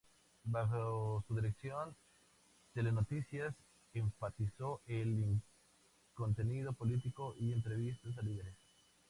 [0.45, 1.95] Bajo su dirección,
[2.73, 3.53] "Telenoticias"
[3.93, 5.39] enfatizó el
[6.15, 8.55] contenido político y entrevistas a líderes.